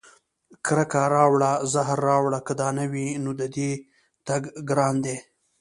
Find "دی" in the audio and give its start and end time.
5.05-5.17